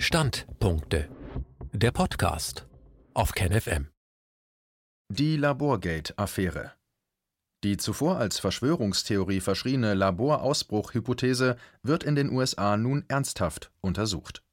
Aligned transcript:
Standpunkte. 0.00 1.10
Der 1.72 1.90
Podcast 1.90 2.68
auf 3.14 3.32
KenFM. 3.32 3.88
Die 5.08 5.36
Laborgate-Affäre. 5.36 6.72
Die 7.64 7.76
zuvor 7.78 8.16
als 8.16 8.38
Verschwörungstheorie 8.38 9.40
verschriene 9.40 9.94
Laborausbruch-Hypothese 9.94 11.56
wird 11.82 12.04
in 12.04 12.14
den 12.14 12.30
USA 12.30 12.76
nun 12.76 13.06
ernsthaft 13.08 13.72
untersucht. 13.80 14.44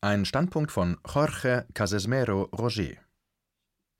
Ein 0.00 0.24
Standpunkt 0.24 0.72
von 0.72 0.98
Jorge 1.06 1.66
Casesmero 1.74 2.48
Roger. 2.52 2.96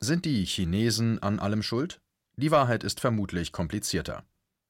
Sind 0.01 0.25
die 0.25 0.45
Chinesen 0.45 1.23
an 1.23 1.39
allem 1.39 1.63
schuld? 1.63 2.01
Die 2.37 2.51
Wahrheit 2.51 2.83
ist 2.83 2.99
vermutlich 2.99 3.53
komplizierter. 3.53 4.25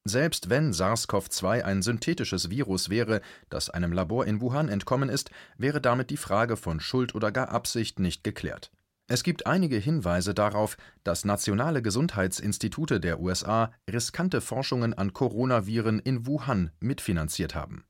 Selbst 0.09 0.49
wenn 0.49 0.73
SARS-CoV-2 0.73 1.65
ein 1.65 1.83
synthetisches 1.83 2.49
Virus 2.49 2.89
wäre, 2.89 3.21
das 3.51 3.69
einem 3.69 3.93
Labor 3.93 4.25
in 4.25 4.41
Wuhan 4.41 4.71
entkommen 4.71 5.11
ist, 5.11 5.31
wäre 5.59 5.83
damit 5.83 6.09
die 6.09 6.17
Frage 6.17 6.57
von 6.57 6.81
Schuld 6.81 7.15
oder 7.15 7.31
gar 7.31 7.51
Absicht 7.51 7.99
nicht 7.99 8.25
geklärt. 8.25 8.71
Es 9.07 9.23
gibt 9.23 9.47
einige 9.47 9.77
Hinweise 9.77 10.33
darauf, 10.33 10.79
dass 11.05 11.27
nationale 11.27 11.83
Gesundheitsinstitute 11.83 13.01
der 13.01 13.21
USA 13.21 13.71
riskante 13.91 14.41
Forschungen 14.41 14.95
an 14.95 15.13
Coronaviren 15.13 15.99
in 15.99 16.27
Wuhan 16.27 16.71
mitfinanziert 16.81 17.55
haben. 17.55 17.85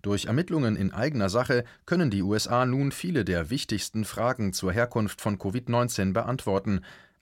Durch 0.00 0.24
Ermittlungen 0.24 0.76
in 0.76 0.92
eigener 0.92 1.28
Sache 1.28 1.64
können 1.84 2.10
die 2.10 2.22
USA 2.22 2.64
nun 2.64 2.90
viele 2.90 3.24
der 3.26 3.50
wichtigsten 3.50 4.06
Fragen 4.06 4.54
zur 4.54 4.72
Herkunft 4.72 5.20
von 5.20 5.38
Covid-19 5.38 6.12
beantworten, 6.12 6.80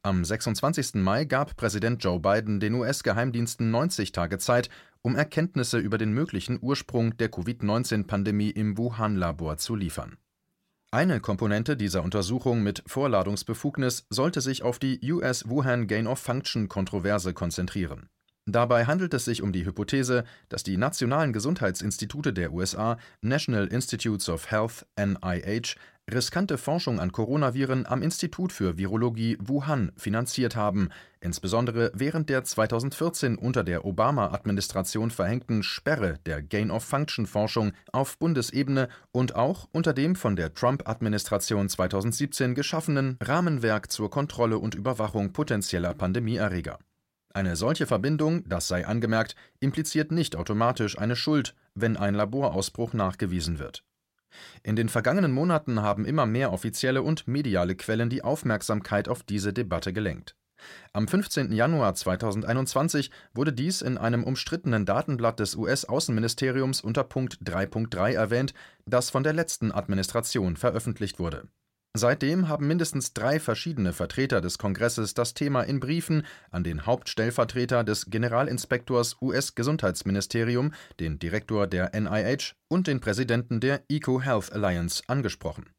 am 0.08 0.24
26. 0.24 0.94
Mai 0.94 1.26
gab 1.26 1.54
Präsident 1.56 2.02
Joe 2.02 2.18
Biden 2.18 2.60
den 2.60 2.72
US-Geheimdiensten 2.72 3.70
90 3.70 4.10
Tage 4.12 4.38
Zeit, 4.38 4.70
um 5.02 5.14
Erkenntnisse 5.14 5.78
über 5.78 5.98
den 5.98 6.12
möglichen 6.12 6.58
Ursprung 6.62 7.18
der 7.18 7.28
Covid-19-Pandemie 7.28 8.48
im 8.48 8.78
Wuhan-Labor 8.78 9.58
zu 9.58 9.76
liefern. 9.76 10.16
Eine 10.90 11.20
Komponente 11.20 11.76
dieser 11.76 12.02
Untersuchung 12.02 12.62
mit 12.62 12.82
Vorladungsbefugnis 12.86 14.06
sollte 14.08 14.40
sich 14.40 14.62
auf 14.62 14.78
die 14.78 14.98
US-Wuhan 15.12 15.86
Gain-of-Function-Kontroverse 15.86 17.34
konzentrieren. 17.34 18.08
Dabei 18.46 18.86
handelt 18.86 19.12
es 19.12 19.26
sich 19.26 19.42
um 19.42 19.52
die 19.52 19.66
Hypothese, 19.66 20.24
dass 20.48 20.62
die 20.62 20.78
nationalen 20.78 21.34
Gesundheitsinstitute 21.34 22.32
der 22.32 22.54
USA 22.54 22.96
National 23.20 23.66
Institutes 23.66 24.30
of 24.30 24.50
Health 24.50 24.86
NIH 24.96 25.76
riskante 26.12 26.58
Forschung 26.58 27.00
an 27.00 27.12
Coronaviren 27.12 27.86
am 27.86 28.02
Institut 28.02 28.52
für 28.52 28.78
Virologie 28.78 29.36
Wuhan 29.40 29.92
finanziert 29.96 30.56
haben, 30.56 30.88
insbesondere 31.20 31.90
während 31.94 32.28
der 32.30 32.44
2014 32.44 33.36
unter 33.36 33.64
der 33.64 33.84
Obama-Administration 33.84 35.10
verhängten 35.10 35.62
Sperre 35.62 36.18
der 36.26 36.42
Gain-of-Function-Forschung 36.42 37.72
auf 37.92 38.18
Bundesebene 38.18 38.88
und 39.12 39.34
auch 39.34 39.68
unter 39.72 39.92
dem 39.92 40.16
von 40.16 40.36
der 40.36 40.54
Trump-Administration 40.54 41.68
2017 41.68 42.54
geschaffenen 42.54 43.18
Rahmenwerk 43.22 43.92
zur 43.92 44.10
Kontrolle 44.10 44.58
und 44.58 44.74
Überwachung 44.74 45.32
potenzieller 45.32 45.94
Pandemieerreger. 45.94 46.78
Eine 47.34 47.56
solche 47.56 47.86
Verbindung, 47.86 48.48
das 48.48 48.68
sei 48.68 48.86
angemerkt, 48.86 49.36
impliziert 49.60 50.10
nicht 50.10 50.34
automatisch 50.34 50.98
eine 50.98 51.14
Schuld, 51.14 51.54
wenn 51.74 51.96
ein 51.96 52.14
Laborausbruch 52.14 52.94
nachgewiesen 52.94 53.58
wird. 53.58 53.84
In 54.62 54.76
den 54.76 54.88
vergangenen 54.88 55.32
Monaten 55.32 55.82
haben 55.82 56.04
immer 56.04 56.26
mehr 56.26 56.52
offizielle 56.52 57.02
und 57.02 57.26
mediale 57.28 57.74
Quellen 57.74 58.10
die 58.10 58.22
Aufmerksamkeit 58.22 59.08
auf 59.08 59.22
diese 59.22 59.52
Debatte 59.52 59.92
gelenkt. 59.92 60.36
Am 60.92 61.06
15. 61.06 61.52
Januar 61.52 61.94
2021 61.94 63.10
wurde 63.32 63.52
dies 63.52 63.80
in 63.80 63.96
einem 63.96 64.24
umstrittenen 64.24 64.86
Datenblatt 64.86 65.38
des 65.38 65.54
US-Außenministeriums 65.54 66.80
unter 66.80 67.04
Punkt 67.04 67.38
3.3 67.44 68.14
erwähnt, 68.14 68.54
das 68.84 69.10
von 69.10 69.22
der 69.22 69.32
letzten 69.32 69.70
Administration 69.70 70.56
veröffentlicht 70.56 71.18
wurde 71.18 71.48
Seitdem 71.98 72.48
haben 72.48 72.68
mindestens 72.68 73.12
drei 73.12 73.40
verschiedene 73.40 73.92
Vertreter 73.92 74.40
des 74.40 74.56
Kongresses 74.56 75.14
das 75.14 75.34
Thema 75.34 75.62
in 75.62 75.80
Briefen 75.80 76.24
an 76.52 76.62
den 76.62 76.86
Hauptstellvertreter 76.86 77.82
des 77.82 78.06
Generalinspektors 78.06 79.16
US-Gesundheitsministerium, 79.20 80.72
den 81.00 81.18
Direktor 81.18 81.66
der 81.66 81.90
NIH 81.98 82.54
und 82.68 82.86
den 82.86 83.00
Präsidenten 83.00 83.58
der 83.58 83.82
EcoHealth 83.88 84.52
Alliance 84.52 85.02
angesprochen. 85.08 85.70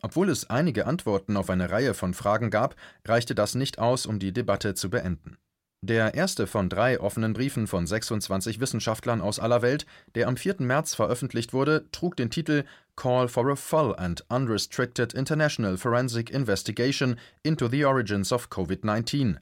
Obwohl 0.00 0.30
es 0.30 0.48
einige 0.48 0.86
Antworten 0.86 1.36
auf 1.36 1.50
eine 1.50 1.70
Reihe 1.70 1.92
von 1.92 2.14
Fragen 2.14 2.48
gab, 2.48 2.74
reichte 3.04 3.34
das 3.34 3.54
nicht 3.54 3.78
aus, 3.78 4.06
um 4.06 4.18
die 4.18 4.32
Debatte 4.32 4.74
zu 4.74 4.88
beenden 4.88 5.36
der 5.80 6.14
erste 6.14 6.46
von 6.46 6.68
drei 6.68 7.00
offenen 7.00 7.32
Briefen 7.32 7.66
von 7.66 7.86
26 7.86 8.60
Wissenschaftlern 8.60 9.20
aus 9.20 9.38
aller 9.38 9.62
Welt, 9.62 9.86
der 10.14 10.28
am 10.28 10.36
4. 10.36 10.56
März 10.58 10.94
veröffentlicht 10.94 11.52
wurde, 11.52 11.86
trug 11.92 12.16
den 12.16 12.30
Titel 12.30 12.64
Call 12.96 13.28
for 13.28 13.48
a 13.50 13.56
Full 13.56 13.94
and 13.96 14.24
Unrestricted 14.28 15.14
International 15.14 15.76
Forensic 15.76 16.30
Investigation 16.30 17.16
into 17.42 17.68
the 17.68 17.84
Origins 17.84 18.32
of 18.32 18.48
COVID-19 18.48 19.38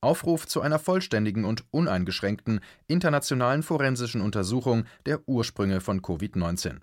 Aufruf 0.00 0.46
zu 0.46 0.60
einer 0.60 0.78
vollständigen 0.78 1.44
und 1.44 1.64
uneingeschränkten 1.72 2.60
internationalen 2.86 3.62
forensischen 3.62 4.20
Untersuchung 4.20 4.84
der 5.06 5.28
Ursprünge 5.28 5.80
von 5.80 6.02
Covid-19. 6.02 6.78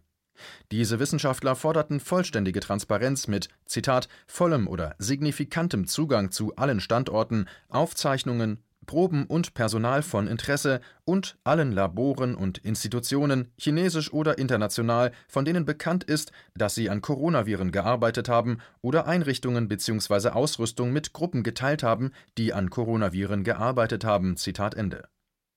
Diese 0.71 0.99
Wissenschaftler 0.99 1.55
forderten 1.55 2.01
vollständige 2.01 2.59
Transparenz 2.59 3.27
mit 3.27 3.47
Zitat 3.65 4.09
vollem 4.27 4.67
oder 4.67 4.95
signifikantem 4.97 5.87
Zugang 5.87 6.31
zu 6.31 6.55
allen 6.57 6.81
Standorten, 6.81 7.47
Aufzeichnungen, 7.69 8.59
Proben 8.85 9.25
und 9.25 9.53
Personal 9.53 10.01
von 10.01 10.27
Interesse 10.27 10.81
und 11.03 11.37
allen 11.43 11.71
Laboren 11.71 12.35
und 12.35 12.57
Institutionen, 12.59 13.51
chinesisch 13.57 14.11
oder 14.13 14.37
international, 14.37 15.11
von 15.27 15.45
denen 15.45 15.65
bekannt 15.65 16.03
ist, 16.03 16.31
dass 16.55 16.75
sie 16.75 16.89
an 16.89 17.01
Coronaviren 17.01 17.71
gearbeitet 17.71 18.29
haben 18.29 18.59
oder 18.81 19.07
Einrichtungen 19.07 19.67
bzw. 19.67 20.29
Ausrüstung 20.29 20.93
mit 20.93 21.13
Gruppen 21.13 21.43
geteilt 21.43 21.83
haben, 21.83 22.11
die 22.37 22.53
an 22.53 22.69
Coronaviren 22.69 23.43
gearbeitet 23.43 24.05
haben. 24.05 24.37
Zitat 24.37 24.75
Ende. 24.75 25.07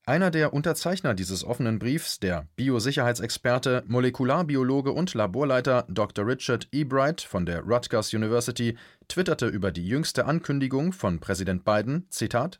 Einer 0.09 0.31
der 0.31 0.53
Unterzeichner 0.53 1.13
dieses 1.13 1.43
offenen 1.43 1.77
Briefs, 1.77 2.19
der 2.19 2.47
Biosicherheitsexperte, 2.55 3.83
Molekularbiologe 3.85 4.91
und 4.91 5.13
Laborleiter 5.13 5.85
Dr. 5.87 6.25
Richard 6.25 6.67
E. 6.71 6.83
Bright 6.83 7.21
von 7.21 7.45
der 7.45 7.61
Rutgers 7.61 8.11
University, 8.11 8.75
twitterte 9.07 9.45
über 9.45 9.71
die 9.71 9.87
jüngste 9.87 10.25
Ankündigung 10.25 10.93
von 10.93 11.19
Präsident 11.19 11.63
Biden, 11.63 12.07
Zitat, 12.09 12.59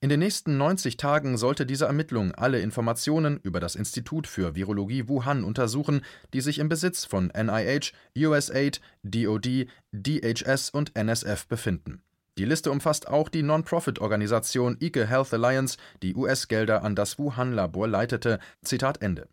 in 0.00 0.08
den 0.08 0.20
nächsten 0.20 0.56
90 0.56 0.96
Tagen 0.96 1.36
sollte 1.36 1.66
diese 1.66 1.86
Ermittlung 1.86 2.32
alle 2.34 2.60
Informationen 2.60 3.38
über 3.42 3.60
das 3.60 3.74
Institut 3.74 4.26
für 4.26 4.54
Virologie 4.54 5.08
Wuhan 5.08 5.44
untersuchen, 5.44 6.02
die 6.32 6.40
sich 6.40 6.58
im 6.58 6.68
Besitz 6.68 7.04
von 7.04 7.30
NIH, 7.34 7.92
USAID, 8.16 8.80
DoD, 9.02 9.68
DHS 9.92 10.70
und 10.70 10.96
NSF 10.96 11.46
befinden. 11.46 12.02
Die 12.38 12.44
Liste 12.44 12.70
umfasst 12.70 13.08
auch 13.08 13.28
die 13.28 13.42
Non-Profit-Organisation 13.42 14.78
Ike 14.80 15.06
Health 15.06 15.34
Alliance, 15.34 15.76
die 16.02 16.14
US-Gelder 16.14 16.82
an 16.82 16.94
das 16.94 17.18
Wuhan-Labor 17.18 17.88
leitete. 17.88 18.38
Zitat 18.62 19.02
Ende. 19.02 19.28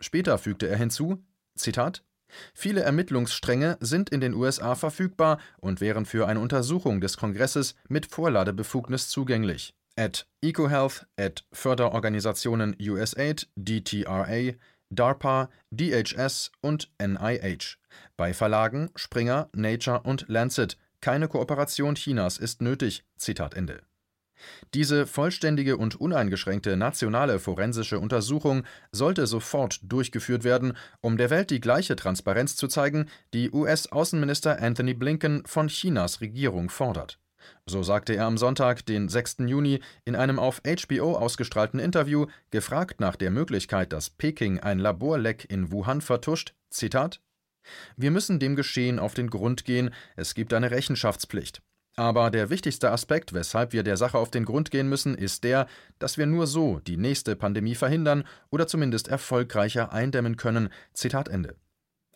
Später 0.00 0.36
fügte 0.36 0.68
er 0.68 0.76
hinzu: 0.76 1.24
Zitat 1.54 2.04
Viele 2.54 2.82
Ermittlungsstränge 2.82 3.76
sind 3.80 4.10
in 4.10 4.20
den 4.20 4.34
USA 4.34 4.74
verfügbar 4.74 5.38
und 5.58 5.80
wären 5.80 6.06
für 6.06 6.26
eine 6.26 6.40
Untersuchung 6.40 7.00
des 7.00 7.16
Kongresses 7.16 7.74
mit 7.88 8.06
Vorladebefugnis 8.06 9.08
zugänglich. 9.08 9.74
At 9.96 10.26
EcoHealth, 10.40 11.06
at 11.16 11.44
Förderorganisationen 11.52 12.76
USAID, 12.80 13.48
DTRA, 13.56 14.54
DARPA, 14.90 15.48
DHS 15.70 16.50
und 16.60 16.90
NIH. 17.00 17.76
Bei 18.16 18.34
Verlagen 18.34 18.90
Springer, 18.96 19.48
Nature 19.54 20.00
und 20.02 20.26
Lancet. 20.28 20.76
Keine 21.00 21.28
Kooperation 21.28 21.94
Chinas 21.94 22.38
ist 22.38 22.62
nötig. 22.62 23.04
Zitat 23.16 23.54
Ende. 23.54 23.82
Diese 24.74 25.06
vollständige 25.06 25.76
und 25.76 26.00
uneingeschränkte 26.00 26.76
nationale 26.76 27.38
forensische 27.38 27.98
Untersuchung 27.98 28.64
sollte 28.92 29.26
sofort 29.26 29.80
durchgeführt 29.82 30.44
werden, 30.44 30.76
um 31.00 31.16
der 31.16 31.30
Welt 31.30 31.50
die 31.50 31.60
gleiche 31.60 31.96
Transparenz 31.96 32.56
zu 32.56 32.68
zeigen, 32.68 33.06
die 33.32 33.50
US-Außenminister 33.50 34.60
Anthony 34.60 34.94
Blinken 34.94 35.44
von 35.46 35.68
Chinas 35.68 36.20
Regierung 36.20 36.68
fordert. 36.70 37.18
So 37.66 37.82
sagte 37.82 38.14
er 38.14 38.26
am 38.26 38.38
Sonntag, 38.38 38.86
den 38.86 39.08
6. 39.08 39.36
Juni, 39.46 39.80
in 40.04 40.16
einem 40.16 40.38
auf 40.38 40.62
HBO 40.64 41.16
ausgestrahlten 41.16 41.80
Interview, 41.80 42.26
gefragt 42.50 43.00
nach 43.00 43.16
der 43.16 43.30
Möglichkeit, 43.30 43.92
dass 43.92 44.10
Peking 44.10 44.60
ein 44.60 44.78
Laborleck 44.78 45.46
in 45.50 45.70
Wuhan 45.70 46.00
vertuscht, 46.00 46.54
Zitat 46.70 47.20
Wir 47.96 48.10
müssen 48.10 48.38
dem 48.38 48.56
Geschehen 48.56 48.98
auf 48.98 49.14
den 49.14 49.30
Grund 49.30 49.64
gehen, 49.64 49.90
es 50.16 50.34
gibt 50.34 50.52
eine 50.52 50.70
Rechenschaftspflicht. 50.70 51.62
Aber 51.96 52.30
der 52.30 52.50
wichtigste 52.50 52.90
Aspekt, 52.90 53.32
weshalb 53.34 53.72
wir 53.72 53.84
der 53.84 53.96
Sache 53.96 54.18
auf 54.18 54.30
den 54.30 54.44
Grund 54.44 54.70
gehen 54.72 54.88
müssen, 54.88 55.14
ist 55.14 55.44
der, 55.44 55.68
dass 56.00 56.18
wir 56.18 56.26
nur 56.26 56.46
so 56.46 56.80
die 56.80 56.96
nächste 56.96 57.36
Pandemie 57.36 57.76
verhindern 57.76 58.24
oder 58.50 58.66
zumindest 58.66 59.08
erfolgreicher 59.08 59.92
eindämmen 59.92 60.36
können. 60.36 60.70
Zitat 60.92 61.28
Ende. 61.28 61.56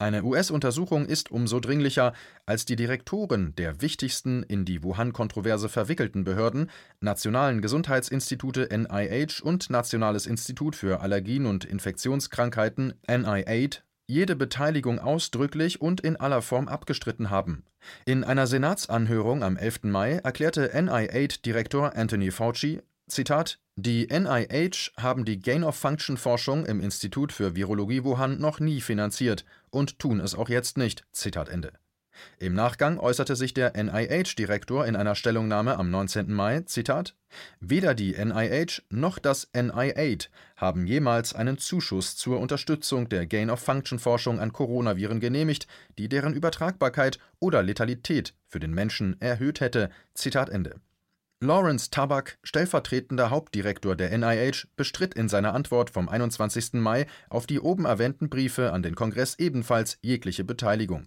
Eine 0.00 0.22
US-Untersuchung 0.22 1.06
ist 1.06 1.32
umso 1.32 1.58
dringlicher, 1.58 2.12
als 2.46 2.64
die 2.64 2.76
Direktoren 2.76 3.56
der 3.56 3.80
wichtigsten 3.80 4.44
in 4.44 4.64
die 4.64 4.84
Wuhan-Kontroverse 4.84 5.68
verwickelten 5.68 6.22
Behörden, 6.22 6.70
Nationalen 7.00 7.62
Gesundheitsinstitute 7.62 8.68
NIH 8.70 9.42
und 9.42 9.70
Nationales 9.70 10.26
Institut 10.26 10.76
für 10.76 11.00
Allergien 11.00 11.46
und 11.46 11.64
Infektionskrankheiten 11.64 12.94
NIAID, 13.08 13.82
jede 14.08 14.34
Beteiligung 14.34 14.98
ausdrücklich 14.98 15.80
und 15.80 16.00
in 16.00 16.16
aller 16.16 16.42
Form 16.42 16.66
abgestritten 16.66 17.30
haben. 17.30 17.64
In 18.06 18.24
einer 18.24 18.46
Senatsanhörung 18.46 19.44
am 19.44 19.56
11. 19.56 19.84
Mai 19.84 20.14
erklärte 20.14 20.70
NIH-Direktor 20.74 21.94
Anthony 21.94 22.30
Fauci, 22.30 22.80
Zitat, 23.06 23.58
die 23.76 24.08
NIH 24.08 24.92
haben 24.96 25.24
die 25.24 25.40
Gain-of-Function-Forschung 25.40 26.66
im 26.66 26.80
Institut 26.80 27.32
für 27.32 27.54
Virologie 27.54 28.04
Wuhan 28.04 28.40
noch 28.40 28.60
nie 28.60 28.80
finanziert 28.80 29.44
und 29.70 29.98
tun 29.98 30.20
es 30.20 30.34
auch 30.34 30.48
jetzt 30.48 30.76
nicht. 30.76 31.04
Zitat 31.12 31.48
Ende. 31.48 31.72
Im 32.38 32.54
Nachgang 32.54 32.98
äußerte 32.98 33.36
sich 33.36 33.54
der 33.54 33.72
NIH-Direktor 33.76 34.86
in 34.86 34.96
einer 34.96 35.14
Stellungnahme 35.14 35.76
am 35.76 35.90
19. 35.90 36.32
Mai: 36.32 36.60
Zitat, 36.60 37.14
Weder 37.60 37.94
die 37.94 38.12
NIH 38.12 38.82
noch 38.90 39.18
das 39.18 39.48
NIAID 39.54 40.30
haben 40.56 40.86
jemals 40.86 41.34
einen 41.34 41.58
Zuschuss 41.58 42.16
zur 42.16 42.40
Unterstützung 42.40 43.08
der 43.08 43.26
Gain-of-Function-Forschung 43.26 44.40
an 44.40 44.52
Coronaviren 44.52 45.20
genehmigt, 45.20 45.66
die 45.98 46.08
deren 46.08 46.34
Übertragbarkeit 46.34 47.18
oder 47.40 47.62
Letalität 47.62 48.34
für 48.46 48.60
den 48.60 48.72
Menschen 48.72 49.20
erhöht 49.20 49.60
hätte. 49.60 49.90
Zitat 50.14 50.48
Ende. 50.48 50.80
Lawrence 51.40 51.90
Tabak, 51.90 52.36
stellvertretender 52.42 53.30
Hauptdirektor 53.30 53.94
der 53.94 54.16
NIH, 54.16 54.66
bestritt 54.74 55.14
in 55.14 55.28
seiner 55.28 55.54
Antwort 55.54 55.90
vom 55.90 56.08
21. 56.08 56.72
Mai 56.74 57.06
auf 57.30 57.46
die 57.46 57.60
oben 57.60 57.84
erwähnten 57.84 58.28
Briefe 58.28 58.72
an 58.72 58.82
den 58.82 58.96
Kongress 58.96 59.36
ebenfalls 59.38 59.98
jegliche 60.02 60.42
Beteiligung 60.42 61.06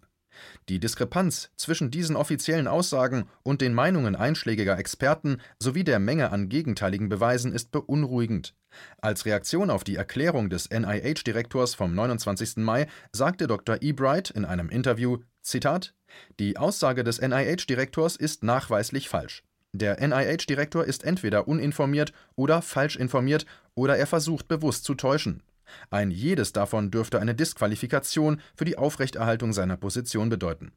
die 0.70 0.80
Diskrepanz 0.80 1.52
zwischen 1.56 1.92
diesen 1.92 2.16
offiziellen 2.16 2.68
Aussagen 2.68 3.28
und 3.44 3.62
den 3.62 3.74
Meinungen 3.74 4.16
einschlägiger 4.16 4.78
Experten 4.78 5.38
sowie 5.60 5.84
der 5.84 6.00
Menge 6.00 6.32
an 6.32 6.50
gegenteiligen 6.50 7.10
Beweisen 7.10 7.54
ist 7.54 7.72
beunruhigend. 7.72 8.56
Als 9.02 9.26
Reaktion 9.26 9.70
auf 9.70 9.84
die 9.84 9.96
Erklärung 9.96 10.50
des 10.50 10.70
NIH-Direktors 10.70 11.76
vom 11.76 11.94
29. 11.94 12.58
Mai 12.58 12.88
sagte 13.12 13.48
Dr. 13.48 13.82
Ebright 13.82 14.30
in 14.30 14.46
einem 14.46 14.70
Interview: 14.70 15.18
Zitat: 15.42 15.94
Die 16.40 16.58
Aussage 16.58 17.04
des 17.04 17.20
NIH-Direktors 17.20 18.16
ist 18.16 18.44
nachweislich 18.44 19.10
falsch. 19.10 19.44
Der 19.74 20.06
NIH-Direktor 20.06 20.84
ist 20.84 21.04
entweder 21.04 21.48
uninformiert 21.48 22.12
oder 22.36 22.62
falsch 22.62 22.98
informiert 22.98 23.46
oder 23.74 23.98
er 23.98 24.08
versucht 24.08 24.48
bewusst 24.48 24.84
zu 24.84 24.96
täuschen. 24.96 25.44
Ein 25.89 26.12
jedes 26.12 26.53
davon 26.53 26.91
dürfte 26.91 27.19
eine 27.19 27.35
Disqualifikation 27.35 28.41
für 28.56 28.65
die 28.65 28.77
Aufrechterhaltung 28.77 29.53
seiner 29.53 29.77
Position 29.77 30.29
bedeuten. 30.29 30.71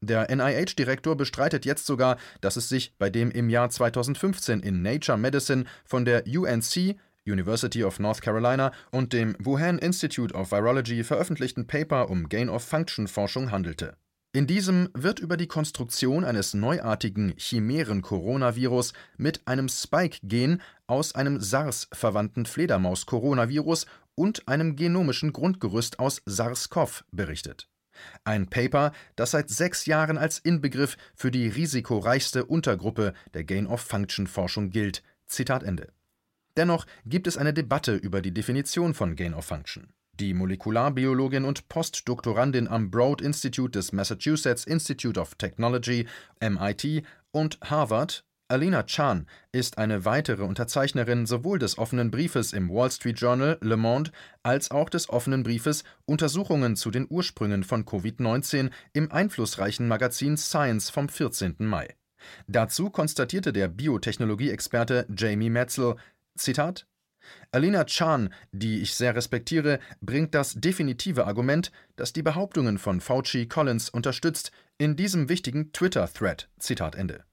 Der 0.00 0.34
NIH-Direktor 0.34 1.16
bestreitet 1.16 1.64
jetzt 1.64 1.86
sogar, 1.86 2.18
dass 2.40 2.56
es 2.56 2.68
sich 2.68 2.94
bei 2.98 3.08
dem 3.08 3.30
im 3.30 3.48
Jahr 3.48 3.70
2015 3.70 4.60
in 4.60 4.82
Nature 4.82 5.18
Medicine 5.18 5.64
von 5.84 6.04
der 6.04 6.24
UNC 6.26 6.96
University 7.26 7.82
of 7.82 7.98
North 7.98 8.20
Carolina 8.22 8.72
und 8.92 9.12
dem 9.12 9.34
Wuhan 9.40 9.78
Institute 9.78 10.34
of 10.34 10.52
Virology 10.52 11.02
veröffentlichten 11.02 11.66
Paper 11.66 12.08
um 12.08 12.28
Gain-of-Function-Forschung 12.28 13.50
handelte 13.50 13.96
in 14.36 14.46
diesem 14.46 14.90
wird 14.92 15.18
über 15.18 15.38
die 15.38 15.46
Konstruktion 15.46 16.22
eines 16.22 16.52
neuartigen 16.52 17.32
Chimären-Coronavirus 17.38 18.92
mit 19.16 19.40
einem 19.48 19.70
Spike-Gen 19.70 20.60
aus 20.86 21.14
einem 21.14 21.40
SARS-verwandten 21.40 22.44
Fledermaus-Coronavirus 22.44 23.86
und 24.14 24.46
einem 24.46 24.76
genomischen 24.76 25.32
Grundgerüst 25.32 25.98
aus 25.98 26.20
SARS-CoV 26.26 27.04
berichtet. 27.12 27.70
Ein 28.24 28.46
Paper, 28.46 28.92
das 29.14 29.30
seit 29.30 29.48
sechs 29.48 29.86
Jahren 29.86 30.18
als 30.18 30.38
Inbegriff 30.38 30.98
für 31.14 31.30
die 31.30 31.48
risikoreichste 31.48 32.44
Untergruppe 32.44 33.14
der 33.32 33.44
Gain-of-Function-Forschung 33.44 34.68
gilt. 34.68 35.02
Zitat 35.26 35.62
Ende. 35.62 35.94
Dennoch 36.58 36.84
gibt 37.06 37.26
es 37.26 37.38
eine 37.38 37.54
Debatte 37.54 37.96
über 37.96 38.20
die 38.20 38.34
Definition 38.34 38.92
von 38.92 39.16
Gain-of-Function. 39.16 39.94
Die 40.18 40.32
Molekularbiologin 40.32 41.44
und 41.44 41.68
Postdoktorandin 41.68 42.68
am 42.68 42.90
Broad 42.90 43.20
Institute 43.20 43.72
des 43.72 43.92
Massachusetts 43.92 44.64
Institute 44.64 45.20
of 45.20 45.34
Technology 45.34 46.06
(MIT) 46.40 47.04
und 47.32 47.58
Harvard, 47.62 48.24
Alina 48.48 48.84
Chan, 48.84 49.26
ist 49.52 49.76
eine 49.76 50.06
weitere 50.06 50.44
Unterzeichnerin 50.44 51.26
sowohl 51.26 51.58
des 51.58 51.76
offenen 51.76 52.10
Briefes 52.10 52.54
im 52.54 52.70
Wall 52.70 52.90
Street 52.90 53.20
Journal 53.20 53.58
Le 53.60 53.76
Monde 53.76 54.10
als 54.42 54.70
auch 54.70 54.88
des 54.88 55.10
offenen 55.10 55.42
Briefes 55.42 55.84
Untersuchungen 56.06 56.76
zu 56.76 56.90
den 56.90 57.06
Ursprüngen 57.10 57.62
von 57.62 57.84
Covid-19 57.84 58.70
im 58.94 59.12
einflussreichen 59.12 59.86
Magazin 59.86 60.38
Science 60.38 60.88
vom 60.88 61.10
14. 61.10 61.56
Mai. 61.58 61.94
Dazu 62.46 62.88
konstatierte 62.88 63.52
der 63.52 63.68
Biotechnologie-Experte 63.68 65.06
Jamie 65.14 65.50
Metzel: 65.50 65.96
Zitat 66.38 66.86
Alina 67.52 67.84
Chan, 67.84 68.32
die 68.52 68.80
ich 68.82 68.94
sehr 68.94 69.14
respektiere, 69.14 69.78
bringt 70.00 70.34
das 70.34 70.54
definitive 70.54 71.26
Argument, 71.26 71.72
das 71.96 72.12
die 72.12 72.22
Behauptungen 72.22 72.78
von 72.78 73.00
Fauci 73.00 73.46
Collins 73.46 73.88
unterstützt, 73.88 74.52
in 74.78 74.96
diesem 74.96 75.28
wichtigen 75.28 75.72
Twitter-Thread. 75.72 76.48
Zitat 76.58 76.94
Ende. 76.94 77.24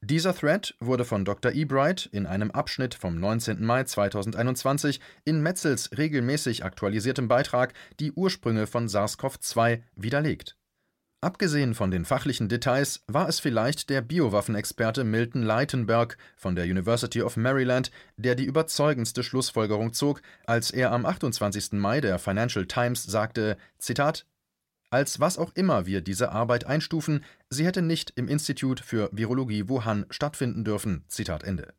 Dieser 0.00 0.34
Thread 0.34 0.74
wurde 0.80 1.04
von 1.04 1.24
Dr. 1.24 1.52
Ebright 1.52 2.08
in 2.12 2.26
einem 2.26 2.50
Abschnitt 2.50 2.94
vom 2.94 3.18
19. 3.18 3.64
Mai 3.64 3.84
2021 3.84 5.00
in 5.24 5.40
Metzels 5.40 5.90
regelmäßig 5.96 6.64
aktualisiertem 6.64 7.26
Beitrag 7.26 7.74
Die 7.98 8.12
Ursprünge 8.12 8.66
von 8.66 8.88
SARS-CoV-2 8.88 9.82
widerlegt 9.96 10.57
Abgesehen 11.20 11.74
von 11.74 11.90
den 11.90 12.04
fachlichen 12.04 12.48
Details 12.48 13.02
war 13.08 13.28
es 13.28 13.40
vielleicht 13.40 13.90
der 13.90 14.02
Biowaffenexperte 14.02 15.02
Milton 15.02 15.42
Leitenberg 15.42 16.16
von 16.36 16.54
der 16.54 16.64
University 16.64 17.22
of 17.22 17.36
Maryland, 17.36 17.90
der 18.16 18.36
die 18.36 18.44
überzeugendste 18.44 19.24
Schlussfolgerung 19.24 19.92
zog, 19.92 20.22
als 20.46 20.70
er 20.70 20.92
am 20.92 21.04
28. 21.04 21.72
Mai 21.72 22.00
der 22.00 22.20
Financial 22.20 22.66
Times 22.66 23.02
sagte: 23.02 23.56
Zitat 23.78 24.26
als 24.90 25.20
was 25.20 25.36
auch 25.38 25.52
immer 25.54 25.86
wir 25.86 26.00
diese 26.00 26.32
Arbeit 26.32 26.64
einstufen, 26.64 27.24
sie 27.50 27.66
hätte 27.66 27.82
nicht 27.82 28.12
im 28.16 28.28
Institut 28.28 28.80
für 28.80 29.10
Virologie 29.12 29.68
Wuhan 29.68 30.06
stattfinden 30.08 30.64
dürfen. 30.64 31.04
Zitat 31.08 31.44
Ende. 31.44 31.74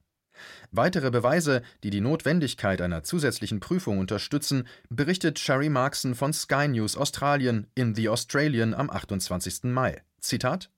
Weitere 0.71 1.12
Beweise, 1.12 1.62
die 1.83 1.89
die 1.89 2.01
Notwendigkeit 2.01 2.81
einer 2.81 3.03
zusätzlichen 3.03 3.59
Prüfung 3.59 4.00
unterstützen, 4.00 4.68
berichtet 4.89 5.39
Sherry 5.39 5.69
Markson 5.69 6.15
von 6.15 6.33
Sky 6.33 6.68
News 6.68 6.97
Australien 6.97 7.68
in 7.75 7.95
The 7.95 8.09
Australian 8.09 8.74
am 8.74 8.89
28. 8.89 9.63
Mai. 9.63 10.01
Zitat 10.19 10.69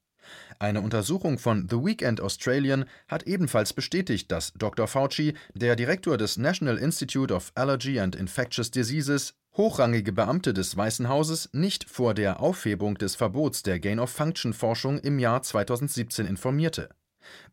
eine 0.60 0.81
Untersuchung 0.81 1.40
von 1.40 1.68
The 1.69 1.78
Weekend 1.78 2.22
Australian 2.22 2.86
hat 3.08 3.24
ebenfalls 3.24 3.74
bestätigt, 3.74 4.31
dass 4.31 4.54
Dr. 4.54 4.88
Fauci, 4.88 5.34
der 5.54 5.75
Direktor 5.75 6.18
des 6.18 6.38
National 6.38 6.78
Institute 6.78 7.34
of 7.34 7.52
Allergy 7.56 8.00
and 8.00 8.16
Infectious 8.16 8.72
Diseases, 8.72 9.34
hochrangige 9.58 10.13
Beamte 10.13 10.54
des 10.54 10.78
Weißen 10.78 11.10
Hauses 11.10 11.50
nicht 11.52 11.90
vor 11.90 12.13
der 12.13 12.40
Aufhebung 12.40 12.96
des 12.96 13.16
Verbots 13.16 13.63
der 13.63 13.80
Gain-of-Function-Forschung 13.80 15.00
im 15.00 15.20
Jahr 15.20 15.41
2017 15.41 16.25
informierte 16.25 16.89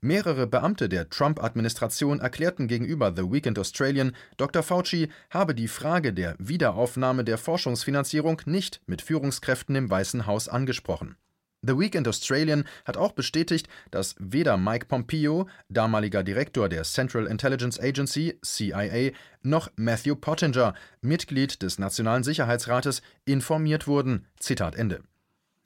Mehrere 0.00 0.46
Beamte 0.46 0.88
der 0.88 1.08
Trump-Administration 1.08 2.20
erklärten 2.20 2.68
gegenüber 2.68 3.12
The 3.16 3.30
Weekend 3.30 3.58
Australian, 3.58 4.12
Dr. 4.36 4.62
Fauci 4.62 5.08
habe 5.30 5.54
die 5.54 5.68
Frage 5.68 6.12
der 6.12 6.34
Wiederaufnahme 6.38 7.24
der 7.24 7.38
Forschungsfinanzierung 7.38 8.42
nicht 8.46 8.80
mit 8.86 9.02
Führungskräften 9.02 9.74
im 9.76 9.90
Weißen 9.90 10.26
Haus 10.26 10.48
angesprochen. 10.48 11.16
The 11.62 11.76
Weekend 11.76 12.06
Australian 12.06 12.64
hat 12.84 12.96
auch 12.96 13.12
bestätigt, 13.12 13.68
dass 13.90 14.14
weder 14.20 14.56
Mike 14.56 14.86
Pompeo, 14.86 15.48
damaliger 15.68 16.22
Direktor 16.22 16.68
der 16.68 16.84
Central 16.84 17.26
Intelligence 17.26 17.80
Agency 17.80 18.38
CIA, 18.42 19.10
noch 19.42 19.68
Matthew 19.74 20.14
Pottinger, 20.14 20.74
Mitglied 21.00 21.60
des 21.62 21.80
Nationalen 21.80 22.22
Sicherheitsrates, 22.22 23.02
informiert 23.24 23.88
wurden. 23.88 24.26
Zitat 24.38 24.76
Ende. 24.76 25.02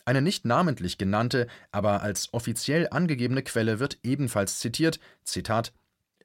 Eine 0.04 0.22
nicht 0.22 0.44
namentlich 0.44 0.98
genannte, 0.98 1.46
aber 1.70 2.02
als 2.02 2.32
offiziell 2.32 2.88
angegebene 2.90 3.42
Quelle 3.42 3.78
wird 3.78 3.98
ebenfalls 4.02 4.58
zitiert: 4.58 4.98
Zitat 5.24 5.72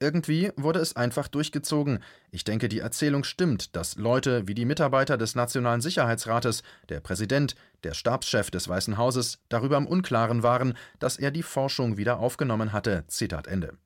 irgendwie 0.00 0.52
wurde 0.56 0.78
es 0.78 0.96
einfach 0.96 1.28
durchgezogen. 1.28 2.00
Ich 2.30 2.44
denke, 2.44 2.68
die 2.68 2.78
Erzählung 2.78 3.24
stimmt, 3.24 3.74
dass 3.74 3.96
Leute 3.96 4.46
wie 4.46 4.54
die 4.54 4.64
Mitarbeiter 4.64 5.18
des 5.18 5.34
Nationalen 5.34 5.80
Sicherheitsrates, 5.80 6.62
der 6.88 7.00
Präsident, 7.00 7.54
der 7.84 7.94
Stabschef 7.94 8.50
des 8.50 8.68
Weißen 8.68 8.96
Hauses 8.96 9.38
darüber 9.48 9.76
im 9.76 9.86
Unklaren 9.86 10.42
waren, 10.42 10.74
dass 10.98 11.16
er 11.16 11.30
die 11.30 11.42
Forschung 11.42 11.96
wieder 11.96 12.18
aufgenommen 12.20 12.72
hatte. 12.72 13.04
Zitat 13.08 13.46
Ende. 13.46 13.76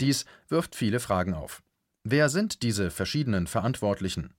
Dies 0.00 0.26
wirft 0.48 0.76
viele 0.76 1.00
Fragen 1.00 1.34
auf. 1.34 1.62
Wer 2.04 2.28
sind 2.28 2.62
diese 2.62 2.90
verschiedenen 2.90 3.46
Verantwortlichen? 3.46 4.32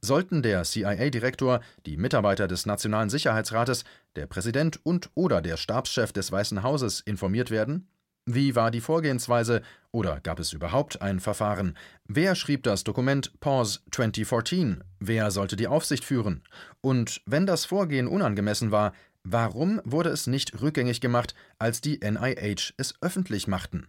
Sollten 0.00 0.42
der 0.42 0.62
CIA-Direktor, 0.62 1.60
die 1.86 1.96
Mitarbeiter 1.96 2.48
des 2.48 2.66
Nationalen 2.66 3.10
Sicherheitsrates, 3.10 3.84
der 4.16 4.26
Präsident 4.26 4.80
und/oder 4.84 5.42
der 5.42 5.56
Stabschef 5.56 6.12
des 6.12 6.30
Weißen 6.30 6.62
Hauses 6.62 7.00
informiert 7.00 7.50
werden? 7.50 7.88
Wie 8.26 8.56
war 8.56 8.70
die 8.70 8.80
Vorgehensweise 8.80 9.60
oder 9.92 10.18
gab 10.20 10.38
es 10.38 10.54
überhaupt 10.54 11.02
ein 11.02 11.20
Verfahren? 11.20 11.76
Wer 12.06 12.34
schrieb 12.34 12.62
das 12.62 12.82
Dokument 12.82 13.38
Pause 13.40 13.80
2014? 13.90 14.82
Wer 14.98 15.30
sollte 15.30 15.56
die 15.56 15.68
Aufsicht 15.68 16.04
führen? 16.04 16.42
Und 16.80 17.20
wenn 17.26 17.44
das 17.44 17.66
Vorgehen 17.66 18.06
unangemessen 18.06 18.70
war, 18.70 18.94
warum 19.24 19.80
wurde 19.84 20.08
es 20.08 20.26
nicht 20.26 20.62
rückgängig 20.62 21.02
gemacht, 21.02 21.34
als 21.58 21.82
die 21.82 22.00
NIH 22.00 22.72
es 22.78 22.94
öffentlich 23.02 23.46
machten? 23.46 23.88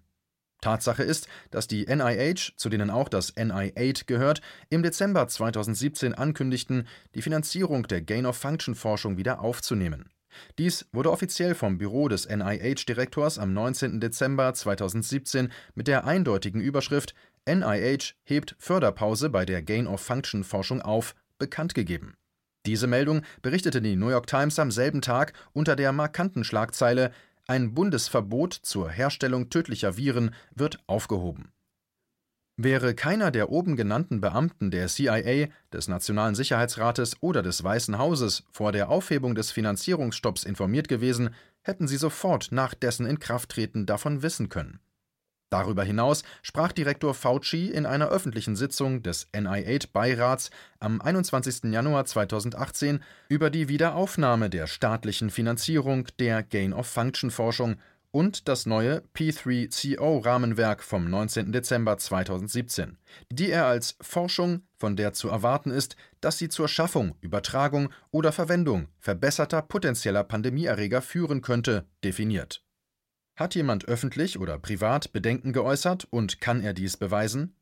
Tatsache 0.66 1.04
ist, 1.04 1.28
dass 1.52 1.68
die 1.68 1.86
NIH, 1.86 2.54
zu 2.56 2.70
denen 2.70 2.90
auch 2.90 3.08
das 3.08 3.38
NI8 3.38 4.08
gehört, 4.08 4.42
im 4.70 4.82
Dezember 4.82 5.28
2017 5.28 6.16
ankündigten, 6.16 6.88
die 7.14 7.22
Finanzierung 7.22 7.88
der 7.88 8.02
Gain-of-Function-Forschung 8.02 9.18
wieder 9.18 9.42
aufzunehmen. 9.42 10.10
Dies 10.58 10.88
wurde 10.92 11.12
offiziell 11.12 11.54
vom 11.54 11.78
Büro 11.78 12.08
des 12.08 12.28
NIH-Direktors 12.28 13.38
am 13.38 13.54
19. 13.54 14.00
Dezember 14.00 14.56
2017 14.56 15.52
mit 15.76 15.88
der 15.88 16.06
eindeutigen 16.06 16.62
Überschrift 16.62 17.14
NIH 17.48 18.16
hebt 18.24 18.56
Förderpause 18.58 19.30
bei 19.30 19.46
der 19.46 19.62
Gain-of-Function-Forschung 19.62 20.82
auf 20.82 21.14
bekannt 21.38 21.76
gegeben. 21.76 22.16
Diese 22.66 22.88
Meldung 22.88 23.22
berichtete 23.44 23.82
die 23.82 23.96
New 23.96 24.10
York 24.10 24.26
Times 24.26 24.58
am 24.58 24.72
selben 24.72 25.02
Tag 25.02 25.34
unter 25.54 25.76
der 25.76 25.92
markanten 25.92 26.44
Schlagzeile 26.44 27.12
Ein 27.48 27.76
Bundesverbot 27.76 28.54
zur 28.54 28.90
Herstellung 28.90 29.52
tödlicher 29.52 29.98
Viren 29.98 30.34
wird 30.56 30.80
aufgehoben. 30.88 31.52
Wäre 32.58 32.96
keiner 32.96 33.30
der 33.30 33.52
oben 33.52 33.76
genannten 33.76 34.20
Beamten 34.20 34.72
der 34.72 34.88
CIA, 34.88 35.50
des 35.72 35.88
Nationalen 35.88 36.34
Sicherheitsrates 36.34 37.18
oder 37.22 37.44
des 37.44 37.64
Weißen 37.64 38.00
Hauses 38.00 38.46
vor 38.52 38.72
der 38.72 38.90
Aufhebung 38.90 39.36
des 39.36 39.52
Finanzierungsstopps 39.52 40.44
informiert 40.44 40.88
gewesen, 40.88 41.36
hätten 41.62 41.88
sie 41.88 41.98
sofort 41.98 42.52
nach 42.52 42.74
dessen 42.74 43.06
Inkrafttreten 43.06 43.86
davon 43.86 44.24
wissen 44.24 44.50
können. 44.50 44.80
Darüber 45.56 45.86
hinaus 45.86 46.24
sprach 46.42 46.74
Direktor 46.74 47.14
Fauci 47.14 47.70
in 47.70 47.86
einer 47.86 48.10
öffentlichen 48.10 48.58
Sitzung 48.58 49.04
des 49.04 49.30
NIH-Beirats 49.34 50.50
am 50.82 51.00
21. 51.00 51.72
Januar 51.72 52.04
2018 52.04 53.00
über 53.30 53.50
die 53.50 53.70
Wiederaufnahme 53.70 54.50
der 54.50 54.68
staatlichen 54.68 55.30
Finanzierung 55.30 56.08
der 56.20 56.44
Gain-of-Function-Forschung 56.44 57.78
und 58.12 58.50
das 58.50 58.66
neue 58.66 59.02
P3CO-Rahmenwerk 59.16 60.84
vom 60.84 61.10
19. 61.10 61.54
Dezember 61.54 61.98
2017, 61.98 62.98
die 63.32 63.50
er 63.50 63.66
als 63.66 63.96
Forschung, 64.02 64.64
von 64.78 64.98
der 64.98 65.14
zu 65.14 65.30
erwarten 65.30 65.72
ist, 65.72 65.96
dass 66.20 66.38
sie 66.38 66.50
zur 66.50 66.68
Schaffung, 66.68 67.16
Übertragung 67.22 67.94
oder 68.12 68.34
Verwendung 68.34 68.90
verbesserter 69.00 69.62
potenzieller 69.62 70.26
Pandemieerreger 70.26 71.02
führen 71.02 71.42
könnte, 71.42 71.86
definiert 72.04 72.65
hat 73.36 73.56
jemand 73.56 73.86
öffentlich 73.86 74.40
oder 74.40 74.58
privat 74.58 75.12
Bedenken 75.12 75.54
geäußert 75.54 76.08
und 76.10 76.40
kann 76.42 76.62
er 76.62 76.74
dies 76.74 76.98
beweisen? 76.98 77.56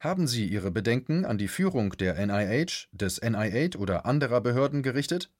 Haben 0.00 0.26
Sie 0.26 0.46
Ihre 0.46 0.70
Bedenken 0.70 1.24
an 1.24 1.38
die 1.38 1.48
Führung 1.48 1.90
der 1.96 2.14
NIH, 2.24 2.88
des 2.92 3.20
NIH 3.20 3.76
oder 3.76 4.06
anderer 4.06 4.40
Behörden 4.40 4.82
gerichtet? 4.82 5.30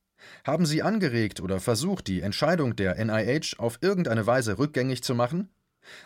Haben 0.44 0.66
Sie 0.66 0.82
angeregt 0.82 1.40
oder 1.40 1.60
versucht, 1.60 2.06
die 2.06 2.22
Entscheidung 2.22 2.76
der 2.76 3.02
NIH 3.04 3.58
auf 3.58 3.78
irgendeine 3.80 4.26
Weise 4.26 4.58
rückgängig 4.58 5.02
zu 5.02 5.14
machen? 5.14 5.50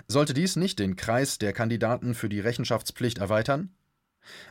Sollte 0.08 0.34
dies 0.34 0.56
nicht 0.56 0.78
den 0.78 0.96
Kreis 0.96 1.38
der 1.38 1.52
Kandidaten 1.52 2.14
für 2.14 2.28
die 2.28 2.40
Rechenschaftspflicht 2.40 3.18
erweitern? 3.18 3.74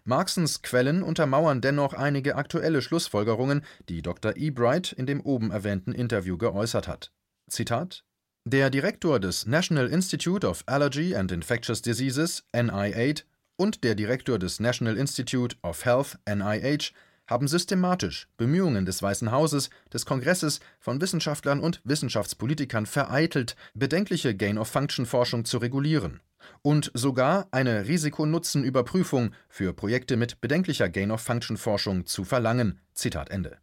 Marxens 0.05 0.61
Quellen 0.61 1.03
untermauern 1.03 1.61
dennoch 1.61 1.93
einige 1.93 2.35
aktuelle 2.35 2.81
Schlussfolgerungen, 2.81 3.63
die 3.89 4.01
Dr. 4.01 4.37
E. 4.37 4.49
Bright 4.49 4.93
in 4.93 5.05
dem 5.05 5.21
oben 5.21 5.51
erwähnten 5.51 5.91
Interview 5.91 6.37
geäußert 6.37 6.87
hat. 6.87 7.11
Zitat 7.47 8.06
der 8.49 8.69
Direktor 8.69 9.19
des 9.19 9.45
National 9.45 9.87
Institute 9.87 10.47
of 10.47 10.63
Allergy 10.67 11.15
and 11.15 11.31
Infectious 11.31 11.81
Diseases 11.81 12.45
(NIAID) 12.53 13.25
und 13.57 13.83
der 13.83 13.93
Direktor 13.93 14.39
des 14.39 14.61
National 14.61 14.95
Institute 14.95 15.57
of 15.63 15.83
Health 15.83 16.17
(NIH) 16.25 16.93
haben 17.27 17.49
systematisch 17.49 18.29
Bemühungen 18.37 18.85
des 18.85 19.01
Weißen 19.01 19.31
Hauses, 19.31 19.69
des 19.91 20.05
Kongresses, 20.05 20.61
von 20.79 21.01
Wissenschaftlern 21.01 21.59
und 21.59 21.81
Wissenschaftspolitikern 21.83 22.85
vereitelt, 22.85 23.57
bedenkliche 23.73 24.33
Gain-of-Function-Forschung 24.33 25.43
zu 25.43 25.57
regulieren 25.57 26.21
und 26.61 26.89
sogar 26.93 27.49
eine 27.51 27.87
Risiko-Nutzen-Überprüfung 27.87 29.33
für 29.49 29.73
Projekte 29.73 30.15
mit 30.15 30.39
bedenklicher 30.39 30.87
Gain-of-Function-Forschung 30.87 32.05
zu 32.05 32.23
verlangen. 32.23 32.79
Zitat 32.93 33.29
Ende. 33.29 33.57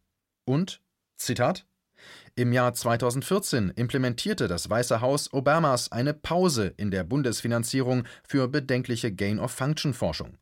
Und 0.45 0.83
Zitat 1.17 1.64
im 2.37 2.53
Jahr 2.53 2.75
2014 2.75 3.71
implementierte 3.71 4.49
das 4.49 4.69
Weiße 4.69 5.01
Haus 5.01 5.33
Obamas 5.33 5.93
eine 5.93 6.15
Pause 6.15 6.75
in 6.77 6.91
der 6.91 7.05
Bundesfinanzierung 7.05 8.05
für 8.27 8.49
bedenkliche 8.49 9.13
Gain-of-Function-Forschung. 9.15 10.37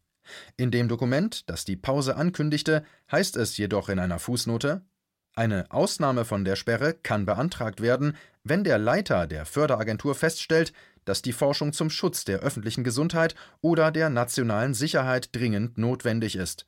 In 0.56 0.70
dem 0.70 0.88
Dokument, 0.88 1.48
das 1.50 1.66
die 1.66 1.76
Pause 1.76 2.16
ankündigte, 2.16 2.84
heißt 3.10 3.36
es 3.36 3.58
jedoch 3.58 3.90
in 3.90 3.98
einer 3.98 4.18
Fußnote: 4.18 4.82
Eine 5.34 5.70
Ausnahme 5.70 6.24
von 6.24 6.46
der 6.46 6.56
Sperre 6.56 6.94
kann 6.94 7.26
beantragt 7.26 7.82
werden, 7.82 8.16
wenn 8.42 8.64
der 8.64 8.78
Leiter 8.78 9.26
der 9.26 9.44
Förderagentur 9.44 10.14
feststellt, 10.14 10.72
dass 11.04 11.20
die 11.20 11.32
Forschung 11.32 11.74
zum 11.74 11.90
Schutz 11.90 12.24
der 12.24 12.38
öffentlichen 12.38 12.84
Gesundheit 12.84 13.34
oder 13.60 13.90
der 13.90 14.08
nationalen 14.08 14.72
Sicherheit 14.72 15.34
dringend 15.34 15.76
notwendig 15.76 16.36
ist 16.36 16.66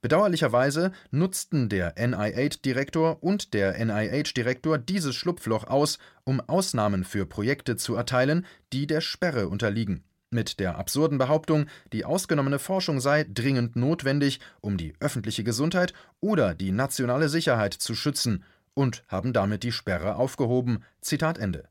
Bedauerlicherweise 0.00 0.92
nutzten 1.10 1.68
der 1.68 1.94
NIH-Direktor 1.96 3.22
und 3.22 3.54
der 3.54 3.78
NIH-Direktor 3.84 4.78
dieses 4.78 5.14
Schlupfloch 5.14 5.64
aus, 5.64 5.98
um 6.24 6.40
Ausnahmen 6.40 7.04
für 7.04 7.26
Projekte 7.26 7.76
zu 7.76 7.94
erteilen, 7.94 8.46
die 8.72 8.86
der 8.86 9.00
Sperre 9.00 9.48
unterliegen, 9.48 10.04
mit 10.30 10.60
der 10.60 10.78
absurden 10.78 11.18
Behauptung, 11.18 11.66
die 11.92 12.04
ausgenommene 12.04 12.58
Forschung 12.58 13.00
sei 13.00 13.26
dringend 13.28 13.76
notwendig, 13.76 14.40
um 14.60 14.76
die 14.76 14.94
öffentliche 15.00 15.44
Gesundheit 15.44 15.92
oder 16.20 16.54
die 16.54 16.72
nationale 16.72 17.28
Sicherheit 17.28 17.74
zu 17.74 17.94
schützen, 17.94 18.44
und 18.74 19.04
haben 19.08 19.32
damit 19.32 19.62
die 19.62 19.72
Sperre 19.72 20.16
aufgehoben. 20.16 20.84
Zitat 21.00 21.38
Ende. 21.38 21.68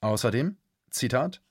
Außerdem 0.00 0.56
Zitat 0.90 1.42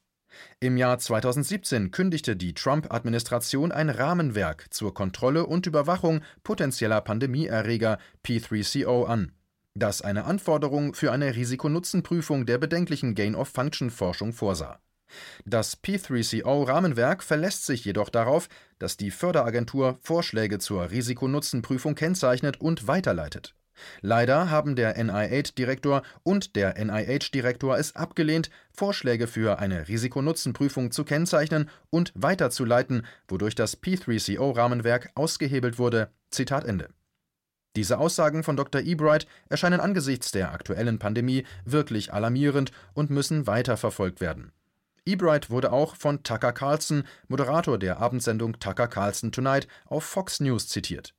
im 0.60 0.78
Jahr 0.78 1.00
2017 1.00 1.92
kündigte 1.92 2.36
die 2.36 2.54
Trump-Administration 2.54 3.72
ein 3.72 3.90
Rahmenwerk 3.90 4.68
zur 4.72 4.94
Kontrolle 4.94 5.46
und 5.46 5.66
Überwachung 5.66 6.22
potenzieller 6.44 7.02
Pandemieerreger 7.02 7.98
P3CO 8.26 9.06
an, 9.06 9.32
das 9.76 10.02
eine 10.02 10.26
Anforderung 10.26 10.94
für 10.94 11.12
eine 11.12 11.36
Risikonutzenprüfung 11.36 12.46
der 12.46 12.58
bedenklichen 12.58 13.16
Gain-of-Function-Forschung 13.16 14.34
vorsah. 14.34 14.80
Das 15.46 15.82
P3CO-Rahmenwerk 15.84 17.24
verlässt 17.24 17.66
sich 17.66 17.86
jedoch 17.86 18.10
darauf, 18.10 18.50
dass 18.80 18.98
die 18.98 19.12
Förderagentur 19.12 19.98
Vorschläge 20.02 20.60
zur 20.60 20.90
Risikonutzenprüfung 20.90 21.96
kennzeichnet 21.96 22.60
und 22.60 22.88
weiterleitet 22.88 23.56
Leider 24.02 24.50
haben 24.50 24.76
der 24.76 25.02
NIH-Direktor 25.04 26.04
und 26.24 26.56
der 26.56 26.84
NIH-Direktor 26.84 27.78
es 27.78 27.96
abgelehnt, 27.96 28.50
Vorschläge 28.72 29.28
für 29.28 29.60
eine 29.60 29.88
Risikonutzenprüfung 29.88 30.92
zu 30.92 31.04
kennzeichnen 31.04 31.70
und 31.90 32.12
weiterzuleiten, 32.16 33.06
wodurch 33.28 33.56
das 33.56 33.82
P3CO-Rahmenwerk 33.82 35.12
ausgehebelt 35.16 35.80
wurde. 35.80 36.10
Zitat 36.30 36.66
Ende. 36.66 36.90
Diese 37.76 37.98
Aussagen 37.98 38.44
von 38.44 38.56
Dr. 38.56 38.82
Ebright 38.82 39.26
erscheinen 39.50 39.80
angesichts 39.80 40.32
der 40.32 40.52
aktuellen 40.52 41.00
Pandemie 41.00 41.46
wirklich 41.66 42.14
alarmierend 42.14 42.72
und 42.94 43.10
müssen 43.10 43.48
weiterverfolgt 43.48 44.22
werden. 44.22 44.52
Ebright 45.06 45.50
wurde 45.50 45.72
auch 45.72 45.96
von 45.96 46.24
Tucker 46.24 46.54
Carlson, 46.54 47.04
Moderator 47.28 47.78
der 47.78 48.00
Abendsendung 48.00 48.60
Tucker 48.60 48.88
Carlson 48.88 49.32
Tonight, 49.32 49.68
auf 49.86 50.04
Fox 50.04 50.40
News 50.40 50.68
zitiert. 50.68 51.14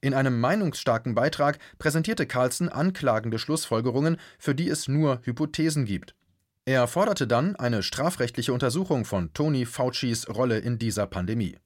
In 0.00 0.14
einem 0.14 0.40
meinungsstarken 0.40 1.14
Beitrag 1.14 1.58
präsentierte 1.78 2.26
Carlson 2.26 2.68
anklagende 2.68 3.38
Schlussfolgerungen, 3.38 4.18
für 4.38 4.54
die 4.54 4.68
es 4.68 4.88
nur 4.88 5.20
Hypothesen 5.24 5.84
gibt. 5.84 6.14
Er 6.66 6.86
forderte 6.86 7.26
dann 7.26 7.56
eine 7.56 7.82
strafrechtliche 7.82 8.52
Untersuchung 8.52 9.04
von 9.04 9.32
Tony 9.34 9.66
Faucis 9.66 10.28
Rolle 10.28 10.58
in 10.58 10.78
dieser 10.78 11.06
Pandemie. 11.06 11.58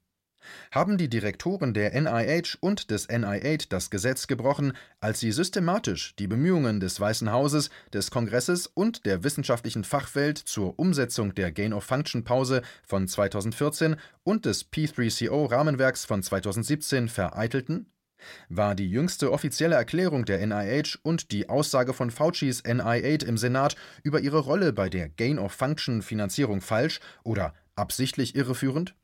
Haben 0.70 0.98
die 0.98 1.08
Direktoren 1.08 1.74
der 1.74 1.92
NIH 2.00 2.58
und 2.60 2.90
des 2.90 3.08
NIH 3.08 3.68
das 3.68 3.90
Gesetz 3.90 4.26
gebrochen, 4.26 4.72
als 5.00 5.20
sie 5.20 5.32
systematisch 5.32 6.14
die 6.16 6.26
Bemühungen 6.26 6.80
des 6.80 6.98
Weißen 6.98 7.30
Hauses, 7.30 7.70
des 7.92 8.10
Kongresses 8.10 8.66
und 8.66 9.06
der 9.06 9.24
wissenschaftlichen 9.24 9.84
Fachwelt 9.84 10.38
zur 10.38 10.78
Umsetzung 10.78 11.34
der 11.34 11.52
Gain-of-Function-Pause 11.52 12.62
von 12.82 13.06
2014 13.06 13.96
und 14.24 14.44
des 14.46 14.70
P3CO-Rahmenwerks 14.70 16.04
von 16.04 16.22
2017 16.22 17.08
vereitelten? 17.08 17.86
War 18.48 18.74
die 18.74 18.90
jüngste 18.90 19.32
offizielle 19.32 19.76
Erklärung 19.76 20.24
der 20.24 20.44
NIH 20.46 20.98
und 21.02 21.32
die 21.32 21.48
Aussage 21.48 21.94
von 21.94 22.10
Faucis 22.10 22.64
NI8 22.64 23.24
im 23.24 23.38
Senat 23.38 23.76
über 24.02 24.20
ihre 24.20 24.38
Rolle 24.38 24.72
bei 24.72 24.88
der 24.88 25.08
Gain-of-Function-Finanzierung 25.08 26.60
falsch 26.60 27.00
oder 27.24 27.54
absichtlich 27.76 28.34
irreführend? 28.34 28.94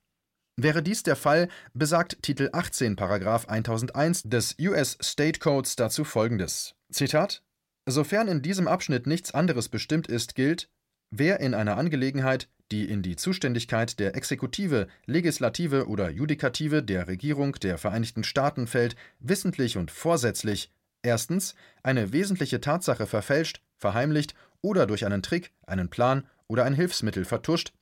Wäre 0.56 0.82
dies 0.82 1.02
der 1.02 1.16
Fall, 1.16 1.48
besagt 1.72 2.22
Titel 2.22 2.50
18 2.52 2.94
Paragraph 2.94 3.48
1001 3.48 4.22
des 4.24 4.56
US 4.60 4.96
State 5.02 5.40
Codes 5.40 5.74
dazu 5.74 6.04
folgendes: 6.04 6.74
Zitat 6.92 7.42
Sofern 7.86 8.28
in 8.28 8.40
diesem 8.40 8.68
Abschnitt 8.68 9.06
nichts 9.06 9.34
anderes 9.34 9.68
bestimmt 9.68 10.06
ist, 10.06 10.34
gilt, 10.34 10.70
wer 11.10 11.40
in 11.40 11.54
einer 11.54 11.76
Angelegenheit 11.76 12.48
die 12.72 12.88
in 12.88 13.02
die 13.02 13.16
Zuständigkeit 13.16 13.98
der 14.00 14.16
Exekutive, 14.16 14.88
Legislative 15.06 15.86
oder 15.88 16.10
Judikative 16.10 16.82
der 16.82 17.08
Regierung 17.08 17.52
der 17.54 17.78
Vereinigten 17.78 18.24
Staaten 18.24 18.66
fällt, 18.66 18.96
wissentlich 19.20 19.76
und 19.76 19.90
vorsätzlich 19.90 20.70
erstens 21.02 21.54
eine 21.82 22.12
wesentliche 22.12 22.60
Tatsache 22.60 23.06
verfälscht, 23.06 23.60
verheimlicht 23.76 24.34
oder 24.62 24.86
durch 24.86 25.04
einen 25.04 25.22
Trick, 25.22 25.52
einen 25.66 25.90
Plan 25.90 26.26
oder 26.48 26.64
ein 26.64 26.74
Hilfsmittel 26.74 27.24
vertuscht, 27.24 27.72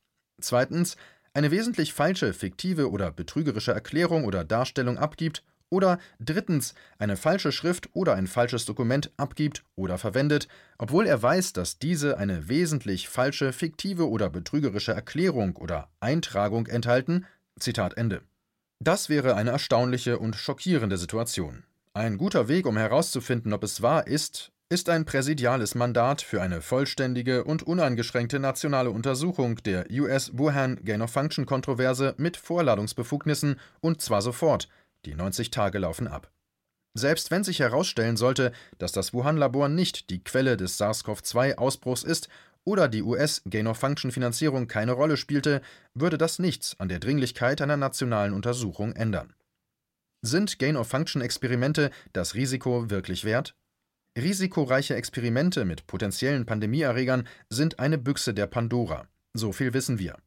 Zweitens, 0.43 0.97
eine 1.35 1.51
wesentlich 1.51 1.93
falsche, 1.93 2.35
fiktive 2.35 2.91
oder 2.91 3.11
betrügerische 3.11 3.73
Erklärung 3.73 4.25
oder 4.25 4.45
Darstellung 4.45 4.99
abgibt 4.99 5.45
oder 5.73 5.99
drittens 6.21 6.75
eine 6.99 7.17
falsche 7.17 7.51
Schrift 7.51 7.89
oder 7.95 8.15
ein 8.15 8.29
falsches 8.29 8.67
Dokument 8.67 9.11
abgibt 9.17 9.65
oder 9.75 9.99
verwendet, 9.99 10.47
obwohl 10.79 11.07
er 11.07 11.21
weiß, 11.21 11.55
dass 11.55 11.79
diese 11.79 12.19
eine 12.19 12.49
wesentlich 12.49 13.09
falsche, 13.09 13.53
fiktive 13.53 14.09
oder 14.09 14.29
betrügerische 14.31 14.93
Erklärung 14.93 15.57
oder 15.57 15.89
Eintragung 15.99 16.67
enthalten. 16.67 17.25
Zitat 17.59 17.97
Ende. 17.97 18.21
Das 18.81 19.09
wäre 19.09 19.35
eine 19.35 19.51
erstaunliche 19.51 20.19
und 20.19 20.37
schockierende 20.37 20.99
Situation. 20.99 21.65
Ein 21.95 22.19
guter 22.19 22.49
Weg, 22.49 22.67
um 22.67 22.77
herauszufinden, 22.77 23.53
ob 23.53 23.65
es 23.65 23.81
wahr 23.81 24.07
ist, 24.07 24.53
ist 24.69 24.89
ein 24.89 25.05
präsidiales 25.05 25.75
Mandat 25.75 26.23
für 26.23 26.41
eine 26.41 26.63
vollständige 26.63 27.45
und 27.45 27.63
uneingeschränkte 27.63 28.41
nationale 28.41 28.91
Untersuchung 28.91 29.57
der 29.63 29.87
US 29.91 30.33
Wuhan 30.37 30.81
Gain-of-Function-Kontroverse 30.83 32.15
mit 32.17 32.37
Vorladungsbefugnissen 32.37 33.57
und 33.81 34.03
zwar 34.03 34.21
sofort– 34.21 34.69
die 35.05 35.15
90 35.15 35.51
Tage 35.51 35.79
laufen 35.79 36.09
ab. 36.09 36.31
Selbst 36.95 37.31
wenn 37.31 37.45
sich 37.45 37.61
herausstellen 37.61 38.17
sollte, 38.17 38.53
dass 38.79 38.93
das 38.93 39.15
Wuhan-Labor 39.15 39.69
nicht 39.69 40.11
die 40.11 40.23
Quelle 40.23 40.57
des 40.57 40.79
SARS-CoV-2-Ausbruchs 40.79 42.05
ist 42.05 42.29
oder 42.65 42.89
die 42.89 43.03
US-Gain-of-Function-Finanzierung 43.03 44.69
keine 44.69 44.93
Rolle 44.93 45.17
spielte, 45.17 45.63
würde 45.95 46.19
das 46.19 46.39
nichts 46.39 46.79
an 46.79 46.89
der 46.89 46.99
Dringlichkeit 46.99 47.61
einer 47.63 47.77
nationalen 47.77 48.35
Untersuchung 48.35 48.93
ändern. 48.93 49.35
Sind 50.21 50.59
Gain-of-Function-Experimente 50.59 51.91
das 52.13 52.35
Risiko 52.35 52.91
wirklich 52.91 53.25
wert? 53.25 53.57
Risikoreiche 54.17 54.95
Experimente 54.95 55.65
mit 55.65 55.87
potenziellen 55.87 56.45
Pandemieerregern 56.45 57.27
sind 57.49 57.79
eine 57.79 57.97
Büchse 57.97 58.35
der 58.35 58.47
Pandora. 58.47 59.09
So 59.33 59.53
viel 59.53 59.73
wissen 59.73 59.99
wir. 59.99 60.19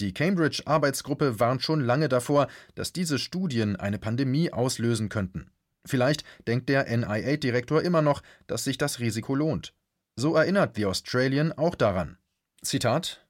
Die 0.00 0.12
Cambridge-Arbeitsgruppe 0.12 1.38
warnt 1.38 1.62
schon 1.62 1.80
lange 1.80 2.08
davor, 2.08 2.48
dass 2.74 2.92
diese 2.92 3.18
Studien 3.18 3.76
eine 3.76 3.98
Pandemie 3.98 4.52
auslösen 4.52 5.08
könnten. 5.08 5.50
Vielleicht 5.86 6.24
denkt 6.46 6.68
der 6.68 6.84
NIA-Direktor 6.96 7.82
immer 7.82 8.02
noch, 8.02 8.22
dass 8.46 8.64
sich 8.64 8.78
das 8.78 9.00
Risiko 9.00 9.34
lohnt. 9.34 9.74
So 10.16 10.34
erinnert 10.34 10.76
The 10.76 10.86
Australian 10.86 11.52
auch 11.52 11.74
daran. 11.74 12.18
Zitat 12.62 13.24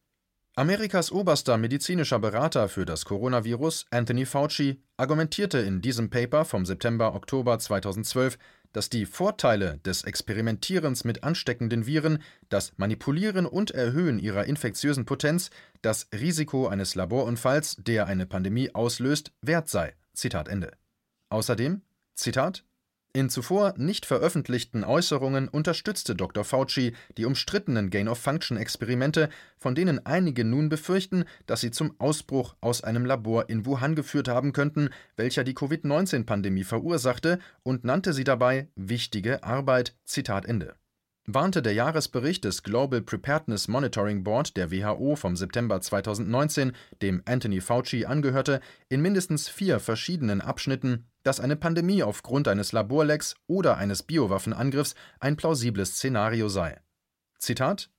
Amerikas 0.56 1.10
oberster 1.10 1.58
medizinischer 1.58 2.20
Berater 2.20 2.68
für 2.68 2.84
das 2.84 3.04
Coronavirus, 3.04 3.86
Anthony 3.90 4.24
Fauci, 4.24 4.80
argumentierte 4.96 5.58
in 5.58 5.80
diesem 5.80 6.10
Paper 6.10 6.44
vom 6.44 6.64
September-Oktober 6.64 7.58
2012, 7.58 8.38
dass 8.74 8.90
die 8.90 9.06
Vorteile 9.06 9.78
des 9.78 10.04
Experimentierens 10.04 11.04
mit 11.04 11.24
ansteckenden 11.24 11.86
Viren, 11.86 12.18
das 12.50 12.74
Manipulieren 12.76 13.46
und 13.46 13.70
Erhöhen 13.70 14.18
ihrer 14.18 14.44
infektiösen 14.44 15.06
Potenz, 15.06 15.48
das 15.80 16.08
Risiko 16.12 16.66
eines 16.66 16.94
Laborunfalls, 16.94 17.76
der 17.78 18.06
eine 18.06 18.26
Pandemie 18.26 18.74
auslöst, 18.74 19.32
wert 19.40 19.70
sei. 19.70 19.94
Zitat 20.12 20.48
Ende. 20.48 20.72
Außerdem, 21.30 21.82
Zitat, 22.14 22.64
in 23.14 23.30
zuvor 23.30 23.74
nicht 23.78 24.04
veröffentlichten 24.06 24.84
Äußerungen 24.84 25.48
unterstützte 25.48 26.16
Dr. 26.16 26.44
Fauci 26.44 26.94
die 27.16 27.24
umstrittenen 27.24 27.88
Gain-of-Function-Experimente, 27.88 29.30
von 29.56 29.74
denen 29.74 30.04
einige 30.04 30.44
nun 30.44 30.68
befürchten, 30.68 31.24
dass 31.46 31.60
sie 31.60 31.70
zum 31.70 31.94
Ausbruch 31.98 32.56
aus 32.60 32.82
einem 32.82 33.06
Labor 33.06 33.48
in 33.48 33.64
Wuhan 33.64 33.94
geführt 33.94 34.28
haben 34.28 34.52
könnten, 34.52 34.90
welcher 35.16 35.44
die 35.44 35.54
Covid-19-Pandemie 35.54 36.64
verursachte, 36.64 37.38
und 37.62 37.84
nannte 37.84 38.12
sie 38.12 38.24
dabei 38.24 38.68
wichtige 38.74 39.44
Arbeit. 39.44 39.94
Zitat 40.04 40.44
Ende 40.44 40.74
warnte 41.26 41.62
der 41.62 41.72
Jahresbericht 41.72 42.44
des 42.44 42.62
Global 42.62 43.00
Preparedness 43.00 43.68
Monitoring 43.68 44.24
Board 44.24 44.56
der 44.56 44.70
WHO 44.70 45.16
vom 45.16 45.36
September 45.36 45.80
2019, 45.80 46.72
dem 47.02 47.22
Anthony 47.24 47.60
Fauci 47.60 48.04
angehörte, 48.04 48.60
in 48.88 49.00
mindestens 49.00 49.48
vier 49.48 49.80
verschiedenen 49.80 50.40
Abschnitten, 50.40 51.06
dass 51.22 51.40
eine 51.40 51.56
Pandemie 51.56 52.02
aufgrund 52.02 52.48
eines 52.48 52.72
Laborlecks 52.72 53.34
oder 53.46 53.78
eines 53.78 54.02
Biowaffenangriffs 54.02 54.94
ein 55.20 55.36
plausibles 55.36 55.96
Szenario 55.96 56.48
sei. 56.48 56.80
Zitat 57.38 57.90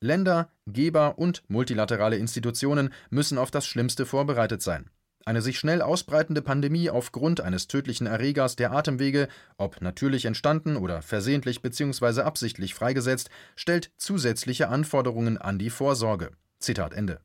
Länder, 0.00 0.50
Geber 0.66 1.18
und 1.18 1.42
multilaterale 1.48 2.16
Institutionen 2.16 2.92
müssen 3.10 3.38
auf 3.38 3.50
das 3.50 3.66
Schlimmste 3.66 4.06
vorbereitet 4.06 4.62
sein. 4.62 4.90
Eine 5.28 5.42
sich 5.42 5.58
schnell 5.58 5.82
ausbreitende 5.82 6.40
Pandemie 6.40 6.88
aufgrund 6.88 7.42
eines 7.42 7.66
tödlichen 7.66 8.06
Erregers 8.06 8.56
der 8.56 8.72
Atemwege, 8.72 9.28
ob 9.58 9.82
natürlich 9.82 10.24
entstanden 10.24 10.78
oder 10.78 11.02
versehentlich 11.02 11.60
bzw. 11.60 12.22
absichtlich 12.22 12.72
freigesetzt, 12.72 13.28
stellt 13.54 13.90
zusätzliche 13.98 14.70
Anforderungen 14.70 15.36
an 15.36 15.58
die 15.58 15.68
Vorsorge. 15.68 16.30
Zitat 16.60 16.94
Ende. 16.94 17.20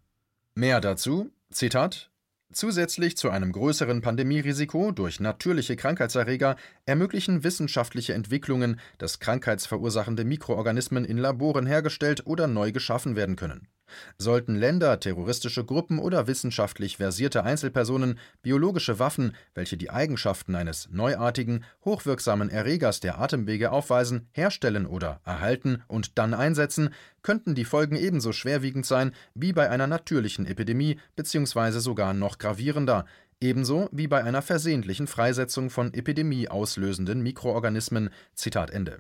Mehr 0.54 0.82
dazu, 0.82 1.32
Zitat, 1.50 2.10
Zusätzlich 2.52 3.16
zu 3.16 3.30
einem 3.30 3.54
größeren 3.54 4.02
Pandemierisiko 4.02 4.92
durch 4.92 5.22
natürliche 5.22 5.78
Krankheitserreger 5.78 6.58
ermöglichen 6.86 7.46
wissenschaftliche 7.46 8.14
Entwicklungen, 8.14 8.82
dass 8.98 9.20
krankheitsverursachende 9.20 10.26
Mikroorganismen 10.26 11.06
in 11.06 11.18
Laboren 11.18 11.66
hergestellt 11.66 12.28
oder 12.28 12.48
neu 12.48 12.74
geschaffen 12.74 13.16
werden 13.16 13.38
können 13.38 13.70
Sollten 14.18 14.56
Länder, 14.56 15.00
terroristische 15.00 15.66
Gruppen 15.66 16.00
oder 16.00 16.28
wissenschaftlich 16.28 16.98
versierte 16.98 17.44
Einzelpersonen 17.44 18.20
biologische 18.42 19.00
Waffen, 19.00 19.36
welche 19.54 19.78
die 19.78 19.90
Eigenschaften 19.90 20.56
eines 20.56 20.90
neuartigen, 20.92 21.64
hochwirksamen 21.86 22.50
Erregers 22.50 23.00
der 23.00 23.20
Atemwege 23.20 23.72
aufweisen, 23.72 24.28
herstellen 24.32 24.86
oder 24.86 25.22
erhalten 25.26 25.84
und 25.88 26.18
dann 26.18 26.34
einsetzen, 26.34 26.90
könnten 27.22 27.56
die 27.56 27.66
Folgen 27.66 27.96
ebenso 27.96 28.34
schwerwiegend 28.34 28.86
sein 28.86 29.12
wie 29.34 29.54
bei 29.54 29.70
einer 29.70 29.88
natürlichen 29.88 30.46
Epidemie 30.46 31.00
bzw. 31.16 31.80
sogar 31.80 32.14
noch 32.14 32.38
gravierender, 32.38 33.06
ebenso 33.44 33.90
wie 33.92 34.08
bei 34.08 34.24
einer 34.24 34.42
versehentlichen 34.42 35.08
Freisetzung 35.08 35.70
von 35.70 35.94
epidemieauslösenden 35.94 37.22
Mikroorganismen. 37.22 38.10
Zitat 38.34 38.72
Ende. 38.72 39.00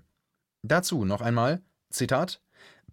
Dazu 0.63 1.06
noch 1.06 1.21
einmal 1.21 1.62
Zitat 1.89 2.41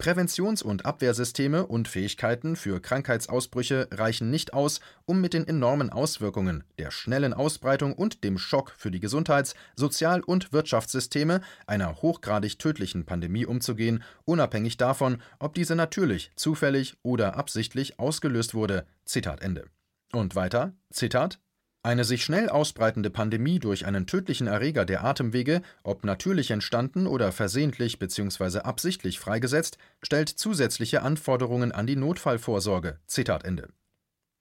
Präventions- 0.01 0.63
und 0.63 0.87
Abwehrsysteme 0.87 1.67
und 1.67 1.87
Fähigkeiten 1.87 2.57
für 2.57 2.81
Krankheitsausbrüche 2.81 3.87
reichen 3.93 4.31
nicht 4.31 4.55
aus, 4.55 4.81
um 5.05 5.21
mit 5.21 5.35
den 5.35 5.47
enormen 5.47 5.91
Auswirkungen 5.91 6.65
der 6.79 6.91
schnellen 6.91 7.35
Ausbreitung 7.35 7.93
und 7.93 8.25
dem 8.25 8.39
Schock 8.39 8.73
für 8.79 8.91
die 8.91 8.99
Gesundheits-, 8.99 9.55
Sozial- 9.77 10.23
und 10.23 10.55
Wirtschaftssysteme 10.55 11.43
einer 11.67 12.01
hochgradig 12.01 12.59
tödlichen 12.59 13.05
Pandemie 13.05 13.45
umzugehen, 13.45 14.03
unabhängig 14.25 14.79
davon, 14.79 15.21
ob 15.39 15.53
diese 15.53 15.77
natürlich, 15.77 16.33
zufällig 16.35 16.97
oder 17.03 17.37
absichtlich 17.37 18.01
ausgelöst 18.01 18.55
wurde. 18.55 18.87
Zitat 19.05 19.43
Ende. 19.43 19.67
Und 20.13 20.35
weiter, 20.35 20.73
Zitat 20.91 21.41
eine 21.83 22.05
sich 22.05 22.25
schnell 22.25 22.49
ausbreitende 22.49 23.11
Pandemie 23.11 23.59
durch 23.59 23.87
einen 23.87 24.07
tödlichen 24.07 24.47
Erreger 24.47 24.85
der 24.85 25.03
Atemwege, 25.05 25.62
ob 25.83 26.05
natürlich 26.05 26.51
entstanden 26.51 27.07
oder 27.07 27.33
versehentlich 27.33 27.99
bzw. 27.99 28.59
absichtlich 28.61 29.19
freigesetzt, 29.19 29.79
stellt 30.03 30.29
zusätzliche 30.29 31.03
Anforderungen 31.03 31.73
an 31.73 31.87
die 31.87 31.97
Notfallvorsorge. 31.97 32.99
Zitat 33.07 33.45
Ende. 33.45 33.69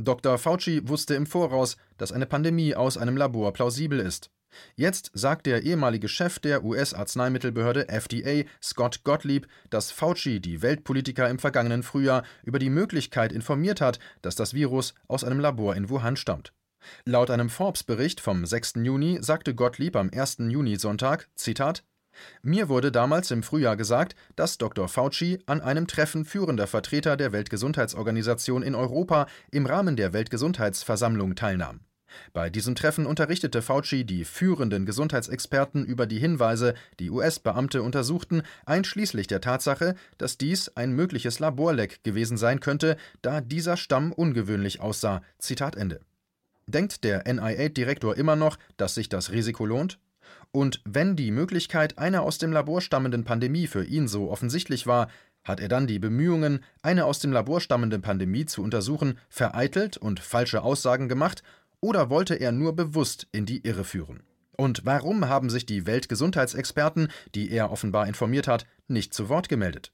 Dr. 0.01 0.37
Fauci 0.37 0.87
wusste 0.87 1.15
im 1.15 1.25
Voraus, 1.25 1.77
dass 1.97 2.11
eine 2.11 2.25
Pandemie 2.25 2.75
aus 2.75 2.97
einem 2.97 3.17
Labor 3.17 3.53
plausibel 3.53 3.99
ist. 3.99 4.31
Jetzt 4.75 5.11
sagt 5.13 5.45
der 5.45 5.63
ehemalige 5.63 6.07
Chef 6.07 6.39
der 6.39 6.63
US-Arzneimittelbehörde 6.63 7.87
FDA, 7.87 8.49
Scott 8.61 9.03
Gottlieb, 9.03 9.47
dass 9.69 9.91
Fauci 9.91 10.39
die 10.39 10.61
Weltpolitiker 10.61 11.29
im 11.29 11.39
vergangenen 11.39 11.83
Frühjahr 11.83 12.23
über 12.43 12.59
die 12.59 12.69
Möglichkeit 12.69 13.31
informiert 13.31 13.79
hat, 13.79 13.99
dass 14.21 14.35
das 14.35 14.53
Virus 14.53 14.93
aus 15.07 15.23
einem 15.23 15.39
Labor 15.39 15.75
in 15.75 15.89
Wuhan 15.89 16.15
stammt. 16.15 16.53
Laut 17.05 17.29
einem 17.29 17.49
Forbes-Bericht 17.49 18.21
vom 18.21 18.45
6. 18.45 18.75
Juni 18.83 19.19
sagte 19.21 19.55
Gottlieb 19.55 19.95
am 19.95 20.09
1. 20.13 20.37
Juni-Sonntag: 20.49 21.29
Zitat 21.35 21.83
mir 22.41 22.69
wurde 22.69 22.91
damals 22.91 23.31
im 23.31 23.43
Frühjahr 23.43 23.77
gesagt, 23.77 24.15
dass 24.35 24.57
Dr. 24.57 24.87
Fauci 24.87 25.39
an 25.45 25.61
einem 25.61 25.87
Treffen 25.87 26.25
führender 26.25 26.67
Vertreter 26.67 27.17
der 27.17 27.31
Weltgesundheitsorganisation 27.31 28.63
in 28.63 28.75
Europa 28.75 29.27
im 29.51 29.65
Rahmen 29.65 29.95
der 29.95 30.13
Weltgesundheitsversammlung 30.13 31.35
teilnahm. 31.35 31.81
Bei 32.33 32.49
diesem 32.49 32.73
Treffen 32.73 33.05
unterrichtete 33.05 33.61
Fauci 33.61 34.03
die 34.03 34.25
führenden 34.25 34.87
Gesundheitsexperten 34.87 35.85
über 35.85 36.07
die 36.07 36.17
Hinweise, 36.17 36.73
die 36.99 37.11
US-Beamte 37.11 37.83
untersuchten, 37.83 38.41
einschließlich 38.65 39.27
der 39.27 39.41
Tatsache, 39.41 39.93
dass 40.17 40.37
dies 40.39 40.69
ein 40.75 40.93
mögliches 40.93 41.39
Laborleck 41.39 42.03
gewesen 42.03 42.37
sein 42.37 42.59
könnte, 42.61 42.97
da 43.21 43.41
dieser 43.41 43.77
Stamm 43.77 44.11
ungewöhnlich 44.11 44.81
aussah. 44.81 45.21
Zitat 45.37 45.75
Ende. 45.75 46.01
Denkt 46.71 47.03
der 47.03 47.23
NIA-Direktor 47.25 48.15
immer 48.15 48.35
noch, 48.35 48.57
dass 48.77 48.93
sich 48.93 49.09
das 49.09 49.31
Risiko 49.31 49.65
lohnt? 49.65 49.97
Und 50.51 50.81
wenn 50.85 51.15
die 51.15 51.31
Möglichkeit 51.31 51.97
einer 51.97 52.21
aus 52.21 52.37
dem 52.37 52.51
Labor 52.51 52.81
stammenden 52.81 53.23
Pandemie 53.23 53.65
für 53.65 53.83
ihn 53.83 54.07
so 54.07 54.29
offensichtlich 54.29 54.85
war, 54.85 55.09
hat 55.43 55.59
er 55.59 55.67
dann 55.67 55.87
die 55.87 55.97
Bemühungen, 55.97 56.59
eine 56.83 57.05
aus 57.05 57.17
dem 57.19 57.31
Labor 57.31 57.59
stammende 57.59 57.97
Pandemie 57.97 58.45
zu 58.45 58.61
untersuchen, 58.61 59.17
vereitelt 59.29 59.97
und 59.97 60.19
falsche 60.19 60.61
Aussagen 60.61 61.09
gemacht, 61.09 61.41
oder 61.81 62.11
wollte 62.11 62.35
er 62.35 62.51
nur 62.51 62.75
bewusst 62.75 63.27
in 63.31 63.47
die 63.47 63.65
Irre 63.65 63.83
führen? 63.83 64.21
Und 64.55 64.85
warum 64.85 65.27
haben 65.27 65.49
sich 65.49 65.65
die 65.65 65.87
Weltgesundheitsexperten, 65.87 67.07
die 67.33 67.49
er 67.49 67.71
offenbar 67.71 68.07
informiert 68.07 68.47
hat, 68.47 68.67
nicht 68.87 69.13
zu 69.13 69.27
Wort 69.27 69.49
gemeldet? 69.49 69.91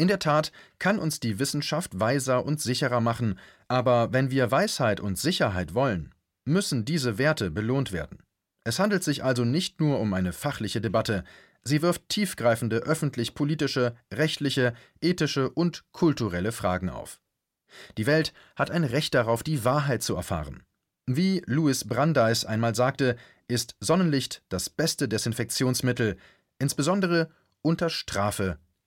In 0.00 0.06
der 0.06 0.20
Tat 0.20 0.52
kann 0.78 1.00
uns 1.00 1.18
die 1.18 1.40
Wissenschaft 1.40 1.98
weiser 1.98 2.46
und 2.46 2.60
sicherer 2.60 3.00
machen, 3.00 3.38
aber 3.66 4.12
wenn 4.12 4.30
wir 4.30 4.50
Weisheit 4.50 5.00
und 5.00 5.18
Sicherheit 5.18 5.74
wollen, 5.74 6.14
müssen 6.44 6.84
diese 6.84 7.18
Werte 7.18 7.50
belohnt 7.50 7.92
werden. 7.92 8.22
Es 8.64 8.78
handelt 8.78 9.02
sich 9.02 9.24
also 9.24 9.44
nicht 9.44 9.80
nur 9.80 9.98
um 9.98 10.14
eine 10.14 10.32
fachliche 10.32 10.80
Debatte, 10.80 11.24
sie 11.64 11.82
wirft 11.82 12.08
tiefgreifende 12.08 12.78
öffentlich-politische, 12.78 13.96
rechtliche, 14.14 14.72
ethische 15.00 15.50
und 15.50 15.84
kulturelle 15.90 16.52
Fragen 16.52 16.90
auf. 16.90 17.20
Die 17.96 18.06
Welt 18.06 18.32
hat 18.56 18.70
ein 18.70 18.84
Recht 18.84 19.14
darauf, 19.14 19.42
die 19.42 19.64
Wahrheit 19.64 20.02
zu 20.02 20.14
erfahren. 20.14 20.62
Wie 21.06 21.42
Louis 21.46 21.88
Brandeis 21.88 22.44
einmal 22.44 22.74
sagte, 22.74 23.16
ist 23.48 23.74
Sonnenlicht 23.80 24.42
das 24.48 24.70
beste 24.70 25.08
Desinfektionsmittel, 25.08 26.16
insbesondere 26.58 27.30
unter 27.62 27.90
Strafe 27.90 28.58